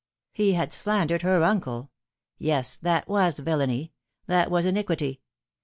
He 0.33 0.53
had 0.53 0.73
slandered 0.73 1.21
her 1.21 1.43
uncle 1.43 1.91
yes, 2.39 2.75
that 2.75 3.07
was 3.07 3.37
villainy, 3.37 3.93
that 4.25 4.49
was 4.49 4.65
iniquity. 4.65 5.21